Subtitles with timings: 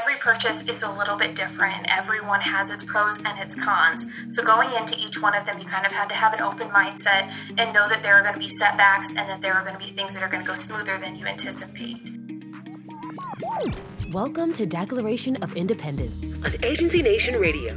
[0.00, 1.86] Every purchase is a little bit different.
[1.88, 4.04] Everyone has its pros and its cons.
[4.30, 6.68] So, going into each one of them, you kind of had to have an open
[6.70, 9.78] mindset and know that there are going to be setbacks and that there are going
[9.78, 12.00] to be things that are going to go smoother than you anticipate.
[14.12, 17.74] Welcome to Declaration of Independence on Agency Nation Radio,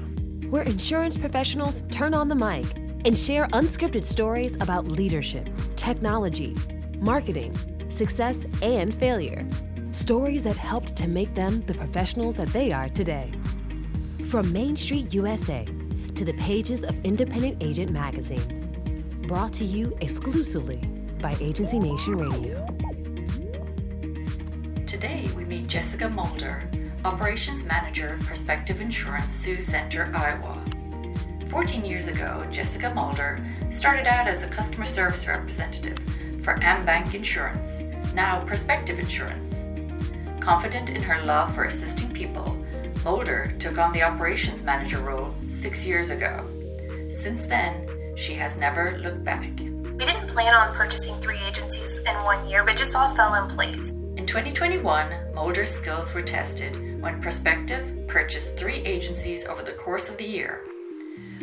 [0.49, 2.65] where insurance professionals turn on the mic
[3.05, 6.55] and share unscripted stories about leadership, technology,
[6.99, 7.55] marketing,
[7.89, 9.47] success, and failure
[9.91, 13.31] Stories that helped to make them the professionals that they are today.
[14.29, 15.65] From Main Street USA
[16.13, 19.15] to the pages of Independent Agent Magazine.
[19.27, 20.77] Brought to you exclusively
[21.21, 22.67] by Agency Nation Radio.
[24.85, 26.69] Today we meet Jessica Mulder,
[27.05, 30.63] Operations Manager, Prospective Insurance, Sioux Center, Iowa.
[31.47, 35.97] 14 years ago, Jessica Mulder started out as a customer service representative
[36.43, 37.83] for AmBank Insurance,
[38.13, 39.63] now Prospective Insurance.
[40.47, 42.55] Confident in her love for assisting people,
[43.03, 46.47] Mulder took on the operations manager role six years ago.
[47.09, 49.45] Since then, she has never looked back.
[49.59, 53.49] We didn't plan on purchasing three agencies in one year, but just all fell in
[53.49, 53.89] place.
[54.15, 60.15] In 2021, Mulder's skills were tested when Prospective purchased three agencies over the course of
[60.15, 60.61] the year.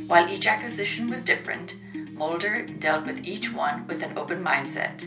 [0.07, 1.77] While each acquisition was different,
[2.14, 5.07] Mulder dealt with each one with an open mindset.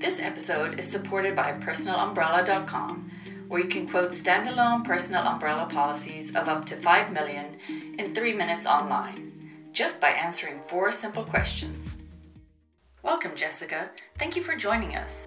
[0.00, 3.10] This episode is supported by personalumbrella.com,
[3.48, 7.56] where you can quote standalone personal umbrella policies of up to 5 million
[7.98, 9.32] in 3 minutes online,
[9.72, 11.96] just by answering four simple questions.
[13.02, 13.90] Welcome, Jessica.
[14.18, 15.26] Thank you for joining us.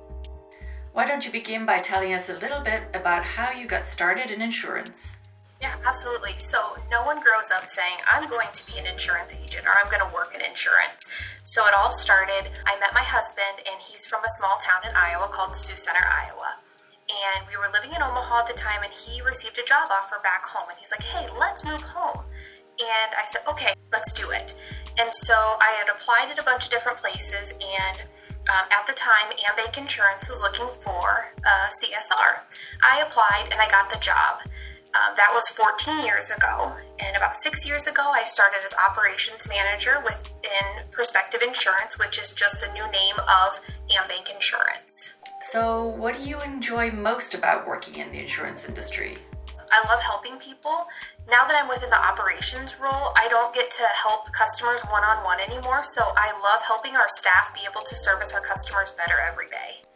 [0.93, 4.31] Why don't you begin by telling us a little bit about how you got started
[4.31, 5.17] in insurance?
[5.61, 6.33] Yeah, absolutely.
[6.37, 9.85] So, no one grows up saying, I'm going to be an insurance agent or I'm
[9.93, 11.05] going to work in insurance.
[11.43, 12.49] So, it all started.
[12.65, 16.01] I met my husband, and he's from a small town in Iowa called Sioux Center,
[16.01, 16.57] Iowa.
[17.05, 20.17] And we were living in Omaha at the time, and he received a job offer
[20.23, 20.65] back home.
[20.67, 22.25] And he's like, Hey, let's move home.
[22.81, 24.57] And I said, Okay, let's do it.
[24.97, 28.01] And so I had applied at a bunch of different places, and
[28.49, 32.41] um, at the time, AmBank Insurance was looking for a CSR.
[32.81, 34.41] I applied and I got the job.
[34.93, 36.75] Um, that was 14 years ago.
[36.99, 42.31] And about six years ago, I started as operations manager within Prospective Insurance, which is
[42.31, 45.13] just a new name of AmBank Insurance.
[45.43, 49.17] So, what do you enjoy most about working in the insurance industry?
[49.71, 50.85] I love helping people.
[51.29, 55.23] Now that I'm within the operations role, I don't get to help customers one on
[55.23, 55.83] one anymore.
[55.83, 59.87] So, I love helping our staff be able to service our customers better every day.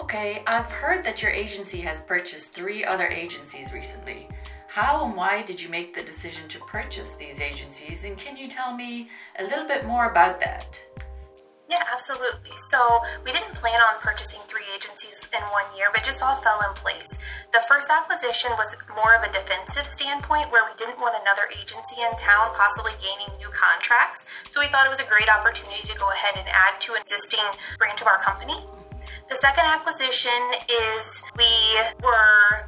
[0.00, 4.28] Okay, I've heard that your agency has purchased three other agencies recently.
[4.66, 8.48] How and why did you make the decision to purchase these agencies, and can you
[8.48, 10.82] tell me a little bit more about that?
[11.68, 12.56] Yeah, absolutely.
[12.72, 16.58] So we didn't plan on purchasing three agencies in one year, but just all fell
[16.66, 17.12] in place.
[17.52, 22.00] The first acquisition was more of a defensive standpoint where we didn't want another agency
[22.00, 24.24] in town possibly gaining new contracts.
[24.48, 27.02] So we thought it was a great opportunity to go ahead and add to an
[27.04, 27.44] existing
[27.78, 28.58] branch of our company.
[29.30, 32.66] The second acquisition is we were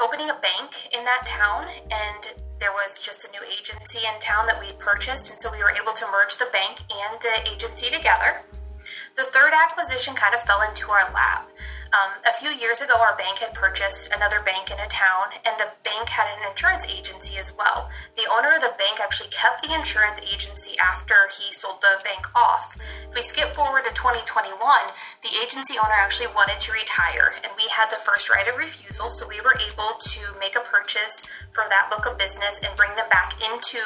[0.00, 4.46] opening a bank in that town and there was just a new agency in town
[4.46, 7.90] that we purchased and so we were able to merge the bank and the agency
[7.90, 8.40] together.
[9.18, 11.50] The third acquisition kind of fell into our lap.
[11.88, 15.56] Um, a few years ago, our bank had purchased another bank in a town, and
[15.56, 17.88] the bank had an insurance agency as well.
[18.14, 22.28] The owner of the bank actually kept the insurance agency after he sold the bank
[22.36, 22.76] off.
[23.08, 24.60] If we skip forward to 2021,
[25.24, 29.08] the agency owner actually wanted to retire, and we had the first right of refusal,
[29.08, 31.24] so we were able to make a purchase
[31.56, 33.80] for that book of business and bring them back into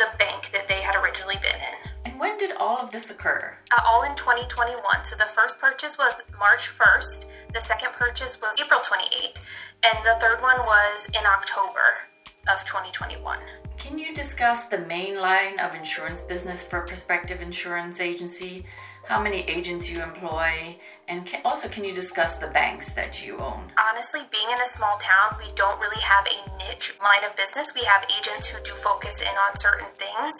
[0.00, 1.91] the bank that they had originally been in.
[2.12, 3.56] And when did all of this occur?
[3.70, 4.82] Uh, all in 2021.
[5.04, 7.24] So the first purchase was March 1st,
[7.54, 9.42] the second purchase was April 28th,
[9.82, 12.04] and the third one was in October
[12.52, 13.38] of 2021.
[13.82, 18.64] Can you discuss the main line of insurance business for a Prospective Insurance Agency?
[19.08, 20.76] How many agents you employ?
[21.08, 23.72] And can, also, can you discuss the banks that you own?
[23.90, 27.74] Honestly, being in a small town, we don't really have a niche line of business.
[27.74, 30.32] We have agents who do focus in on certain things.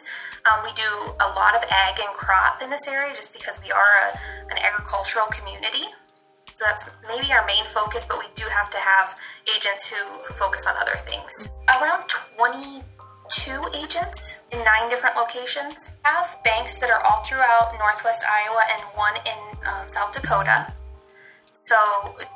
[0.46, 3.72] Um, we do a lot of ag and crop in this area just because we
[3.72, 5.90] are a, an agricultural community.
[6.52, 9.18] So that's maybe our main focus, but we do have to have
[9.52, 11.48] agents who, who focus on other things.
[11.66, 12.84] Around 20
[13.34, 15.90] two agents in nine different locations.
[16.04, 20.72] We have banks that are all throughout Northwest Iowa and one in um, South Dakota.
[21.52, 21.76] So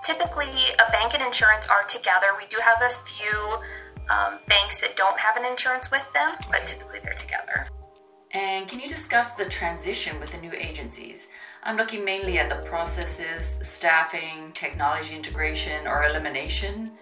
[0.04, 2.28] typically, a bank and insurance are together.
[2.36, 3.58] We do have a few
[4.10, 7.66] um, banks that don't have an insurance with them, but typically they're together.
[8.32, 11.28] And can you discuss the transition with the new agencies?
[11.62, 16.92] I'm looking mainly at the processes, staffing, technology integration, or elimination.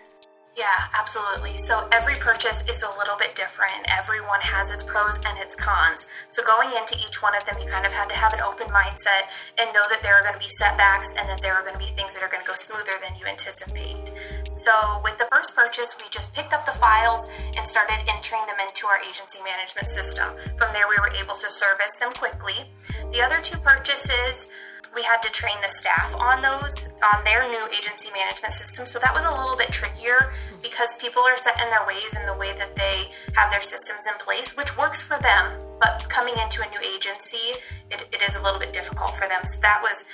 [0.56, 1.58] Yeah, absolutely.
[1.58, 3.74] So every purchase is a little bit different.
[3.90, 6.06] Everyone has its pros and its cons.
[6.30, 8.68] So going into each one of them, you kind of had to have an open
[8.68, 9.26] mindset
[9.58, 11.82] and know that there are going to be setbacks and that there are going to
[11.82, 14.14] be things that are going to go smoother than you anticipate.
[14.62, 17.26] So with the first purchase, we just picked up the files
[17.58, 20.38] and started entering them into our agency management system.
[20.54, 22.70] From there, we were able to service them quickly.
[23.10, 24.46] The other two purchases,
[24.94, 28.86] we had to train the staff on those on their new agency management system.
[28.86, 30.32] So that was a little bit trickier
[30.62, 34.02] because people are set in their ways in the way that they have their systems
[34.06, 35.58] in place which works for them.
[35.80, 37.58] But coming into a new agency
[37.90, 39.44] it, it is a little bit difficult for them.
[39.44, 40.04] So that was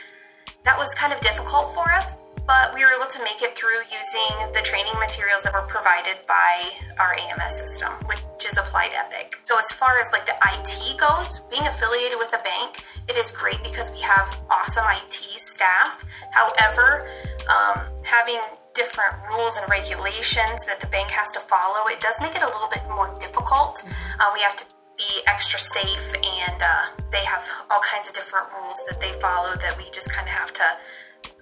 [0.65, 2.13] that was kind of difficult for us
[2.51, 6.19] but we were able to make it through using the training materials that were provided
[6.27, 6.67] by
[6.99, 9.39] our AMS system, which is Applied Epic.
[9.45, 13.31] So as far as like the IT goes, being affiliated with a bank, it is
[13.31, 16.05] great because we have awesome IT staff.
[16.33, 17.07] However,
[17.47, 18.43] um, having
[18.75, 22.51] different rules and regulations that the bank has to follow, it does make it a
[22.51, 23.79] little bit more difficult.
[24.19, 24.67] Uh, we have to
[24.99, 29.55] be extra safe, and uh, they have all kinds of different rules that they follow
[29.63, 30.67] that we just kind of have to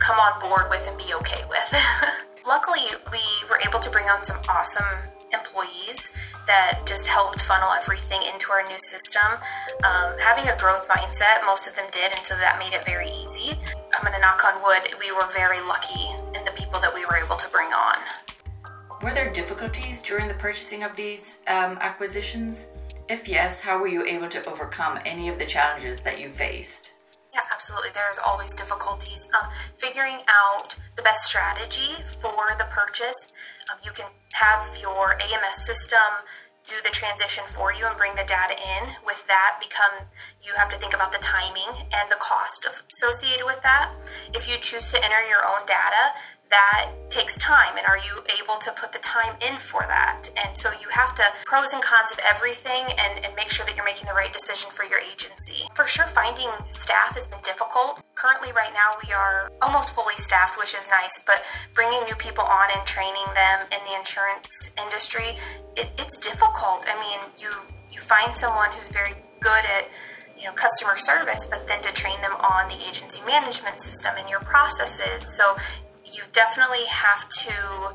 [0.08, 1.68] come on board with and be okay with.
[2.46, 3.20] Luckily, we
[3.50, 6.08] were able to bring on some awesome employees
[6.46, 9.36] that just helped funnel everything into our new system.
[9.84, 13.10] Um, having a growth mindset, most of them did, and so that made it very
[13.10, 13.52] easy.
[13.92, 17.04] I'm going to knock on wood, we were very lucky in the people that we
[17.04, 17.98] were able to bring on.
[19.02, 22.64] Were there difficulties during the purchasing of these um, acquisitions?
[23.10, 26.87] If yes, how were you able to overcome any of the challenges that you faced?
[27.68, 27.92] Absolutely.
[27.92, 29.28] There's always difficulties.
[29.36, 33.28] Um, figuring out the best strategy for the purchase.
[33.68, 36.24] Um, you can have your AMS system
[36.66, 38.96] do the transition for you and bring the data in.
[39.04, 40.08] With that, become
[40.40, 43.92] you have to think about the timing and the cost associated with that.
[44.32, 46.16] If you choose to enter your own data,
[46.50, 50.28] that takes time and are you able to put the time in for that?
[50.36, 53.76] And so you have to pros and cons of everything and, and, make sure that
[53.76, 55.68] you're making the right decision for your agency.
[55.74, 58.02] For sure finding staff has been difficult.
[58.14, 61.42] Currently right now we are almost fully staffed which is nice but
[61.72, 65.36] bringing new people on and training them in the insurance industry
[65.76, 66.86] it, it's difficult.
[66.88, 67.50] I mean you
[67.92, 69.88] you find someone who's very good at
[70.36, 74.28] you know customer service but then to train them on the agency management system and
[74.28, 75.26] your processes.
[75.36, 75.56] So
[76.12, 77.94] you definitely have to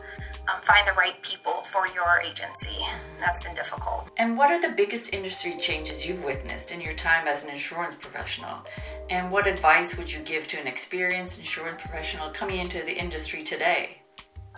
[0.50, 2.78] um, find the right people for your agency.
[3.20, 4.10] That's been difficult.
[4.18, 7.96] And what are the biggest industry changes you've witnessed in your time as an insurance
[8.00, 8.60] professional?
[9.10, 13.44] And what advice would you give to an experienced insurance professional coming into the industry
[13.44, 13.98] today?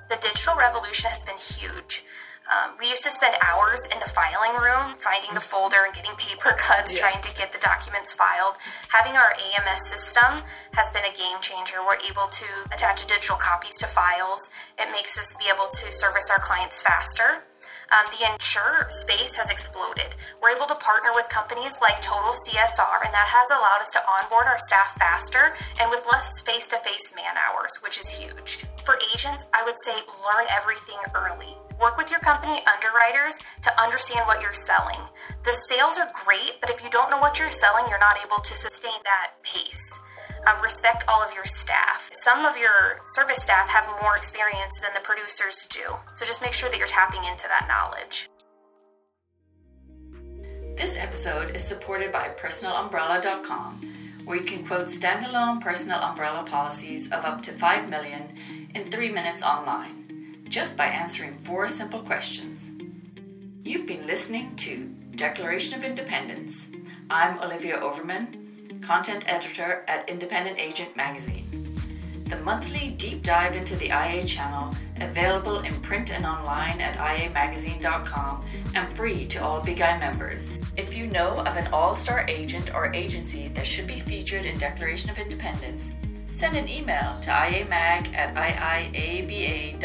[0.10, 2.04] The digital revolution has been huge.
[2.46, 6.14] Um, we used to spend hours in the filing room finding the folder and getting
[6.14, 7.00] paper cuts yeah.
[7.00, 8.56] trying to get the documents filed.
[8.90, 11.82] Having our AMS system has been a game changer.
[11.82, 14.50] We're able to attach digital copies to files.
[14.78, 17.50] It makes us be able to service our clients faster.
[17.94, 20.16] Um, the insurer space has exploded.
[20.42, 24.02] We're able to partner with companies like Total CSR, and that has allowed us to
[24.10, 28.66] onboard our staff faster and with less face to face man hours, which is huge.
[28.84, 29.94] For agents, I would say
[30.26, 31.58] learn everything early.
[31.80, 35.00] Work with your company underwriters to understand what you're selling.
[35.44, 38.42] The sales are great, but if you don't know what you're selling, you're not able
[38.42, 40.00] to sustain that pace.
[40.48, 42.12] Um, respect all of your staff.
[42.22, 46.54] Some of your service staff have more experience than the producers do, so just make
[46.54, 48.30] sure that you're tapping into that knowledge.
[50.78, 57.26] This episode is supported by PersonalUmbrella.com, where you can quote standalone personal umbrella policies of
[57.26, 58.36] up to 5 million
[58.76, 62.70] in 3 minutes online, just by answering four simple questions.
[63.64, 66.68] You've been listening to Declaration of Independence.
[67.10, 68.45] I'm Olivia Overman
[68.86, 71.76] content editor at Independent Agent Magazine.
[72.26, 78.46] The monthly deep dive into the IA channel, available in print and online at iamagazine.com
[78.76, 80.60] and free to all Big I members.
[80.78, 84.58] If you know of an all star agent or agency that should be featured in
[84.60, 85.92] Declaration of Independence,
[86.32, 89.80] send an email to iamag at iiaba.net.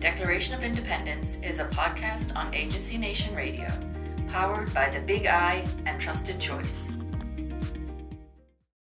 [0.00, 3.68] Declaration of Independence is a podcast on Agency Nation Radio,
[4.28, 6.84] powered by the Big I and Trusted Choice.